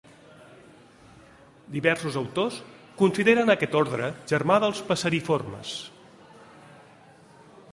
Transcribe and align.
Diversos 1.75 2.17
autors 2.21 2.57
consideren 3.01 3.53
aquest 3.55 3.77
ordre 3.83 4.09
germà 4.33 4.57
dels 4.65 4.81
passeriformes. 4.89 5.75